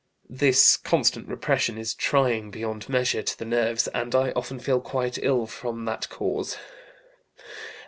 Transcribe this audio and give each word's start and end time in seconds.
This 0.31 0.77
constant 0.77 1.27
repression 1.27 1.77
is 1.77 1.93
trying 1.93 2.49
beyond 2.49 2.89
measure 2.89 3.21
to 3.21 3.37
the 3.37 3.45
nerves, 3.45 3.87
and 3.89 4.15
I 4.15 4.31
often 4.31 4.57
feel 4.57 4.81
quite 4.81 5.19
ill 5.21 5.45
from 5.45 5.85
that 5.85 6.09
cause. 6.09 6.57